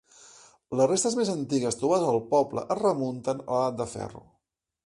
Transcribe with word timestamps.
Les 0.79 0.87
restes 0.91 1.17
més 1.19 1.31
antigues 1.33 1.77
trobades 1.81 2.09
al 2.13 2.19
poble 2.33 2.65
es 2.77 2.83
remunten 2.83 3.45
a 3.47 3.63
l'edat 3.63 3.79
de 3.83 3.93
ferro. 3.97 4.27